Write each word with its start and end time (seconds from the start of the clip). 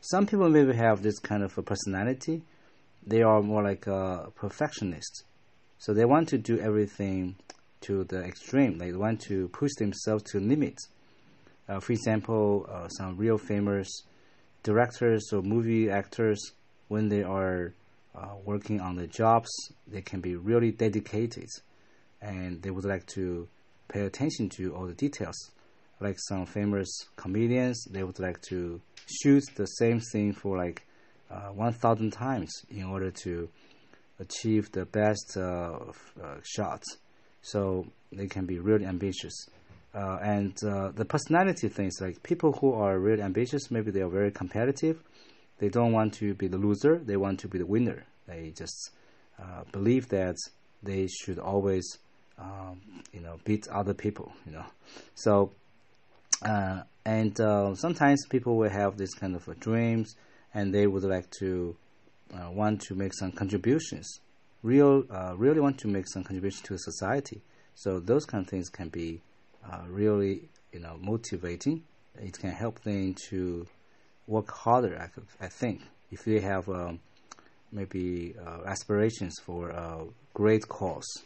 some 0.00 0.26
people 0.26 0.48
maybe 0.48 0.74
have 0.74 1.02
this 1.02 1.18
kind 1.18 1.42
of 1.42 1.56
a 1.58 1.62
personality. 1.62 2.42
They 3.06 3.22
are 3.22 3.42
more 3.42 3.62
like 3.62 3.86
a 3.86 4.30
perfectionist, 4.34 5.24
so 5.78 5.94
they 5.94 6.04
want 6.04 6.28
to 6.28 6.38
do 6.38 6.58
everything 6.58 7.36
to 7.82 8.04
the 8.04 8.22
extreme. 8.22 8.78
They 8.78 8.92
want 8.92 9.20
to 9.22 9.48
push 9.48 9.70
themselves 9.78 10.24
to 10.32 10.40
limits. 10.40 10.88
Uh, 11.68 11.80
for 11.80 11.92
example, 11.92 12.66
uh, 12.70 12.88
some 12.88 13.16
real 13.16 13.38
famous 13.38 14.02
directors 14.62 15.32
or 15.32 15.42
movie 15.42 15.88
actors, 15.88 16.52
when 16.88 17.08
they 17.08 17.22
are 17.22 17.72
uh, 18.14 18.34
working 18.44 18.80
on 18.80 18.96
the 18.96 19.06
jobs, 19.06 19.50
they 19.86 20.02
can 20.02 20.20
be 20.20 20.36
really 20.36 20.72
dedicated, 20.72 21.48
and 22.20 22.60
they 22.62 22.70
would 22.70 22.84
like 22.84 23.06
to 23.06 23.48
pay 23.88 24.00
attention 24.02 24.48
to 24.48 24.74
all 24.74 24.86
the 24.86 24.94
details. 24.94 25.36
Like 26.00 26.18
some 26.18 26.46
famous 26.46 26.88
comedians, 27.16 27.84
they 27.90 28.02
would 28.02 28.18
like 28.18 28.40
to 28.48 28.80
shoot 29.22 29.44
the 29.56 29.66
same 29.66 30.00
thing 30.00 30.32
for 30.32 30.56
like 30.56 30.86
uh, 31.30 31.48
1,000 31.48 32.10
times 32.12 32.50
in 32.70 32.84
order 32.84 33.10
to 33.10 33.48
achieve 34.18 34.70
the 34.72 34.84
best 34.84 35.36
uh, 35.36 35.78
uh, 36.22 36.36
shots. 36.42 36.98
So 37.42 37.86
they 38.12 38.26
can 38.26 38.46
be 38.46 38.58
really 38.58 38.84
ambitious. 38.84 39.48
Uh, 39.94 40.18
and 40.22 40.56
uh, 40.64 40.90
the 40.90 41.04
personality 41.04 41.68
things, 41.68 42.00
like 42.00 42.22
people 42.22 42.52
who 42.52 42.72
are 42.72 42.98
really 42.98 43.22
ambitious, 43.22 43.70
maybe 43.70 43.90
they 43.90 44.02
are 44.02 44.08
very 44.08 44.30
competitive. 44.30 45.02
They 45.58 45.68
don't 45.68 45.92
want 45.92 46.14
to 46.14 46.34
be 46.34 46.48
the 46.48 46.58
loser, 46.58 46.98
they 46.98 47.16
want 47.16 47.40
to 47.40 47.48
be 47.48 47.58
the 47.58 47.66
winner. 47.66 48.04
They 48.26 48.52
just 48.56 48.90
believe 49.72 50.08
that 50.10 50.36
they 50.82 51.06
should 51.06 51.38
always, 51.38 51.98
um, 52.38 52.80
you 53.12 53.20
know, 53.20 53.38
beat 53.44 53.66
other 53.68 53.94
people, 53.94 54.32
you 54.46 54.52
know. 54.52 54.64
So, 55.14 55.52
uh, 56.42 56.82
and 57.04 57.40
uh, 57.40 57.74
sometimes 57.74 58.26
people 58.26 58.56
will 58.56 58.70
have 58.70 58.96
this 58.96 59.14
kind 59.14 59.34
of 59.34 59.60
dreams 59.60 60.16
and 60.54 60.74
they 60.74 60.86
would 60.86 61.04
like 61.04 61.30
to 61.30 61.76
uh, 62.34 62.50
want 62.50 62.80
to 62.82 62.94
make 62.94 63.14
some 63.14 63.32
contributions 63.32 64.20
real 64.62 65.04
uh, 65.10 65.34
really 65.36 65.60
want 65.60 65.78
to 65.78 65.88
make 65.88 66.06
some 66.08 66.22
contribution 66.24 66.62
to 66.64 66.78
society. 66.78 67.42
So 67.74 68.00
those 68.00 68.24
kind 68.24 68.44
of 68.44 68.50
things 68.50 68.68
can 68.68 68.88
be 68.88 69.20
uh, 69.64 69.82
really 69.88 70.48
you 70.72 70.80
know 70.80 70.96
motivating. 71.00 71.84
It 72.16 72.38
can 72.38 72.50
help 72.50 72.80
them 72.82 73.14
to 73.30 73.66
work 74.26 74.50
harder. 74.50 74.98
I, 74.98 75.44
I 75.44 75.48
think 75.48 75.82
if 76.10 76.24
they 76.24 76.40
have 76.40 76.68
um, 76.68 77.00
maybe 77.72 78.34
uh, 78.44 78.66
aspirations 78.66 79.38
for 79.42 79.70
a 79.70 80.04
great 80.34 80.68
cause. 80.68 81.22